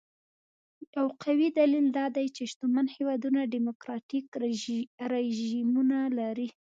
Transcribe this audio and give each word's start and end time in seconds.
یو 0.95 1.07
قوي 1.23 1.47
دلیل 1.59 1.87
دا 1.97 2.05
دی 2.15 2.25
چې 2.35 2.41
شتمن 2.51 2.87
هېوادونه 2.95 3.39
ډیموکراټیک 3.53 4.27
رژیمونه 5.13 5.99
لري. 6.19 6.47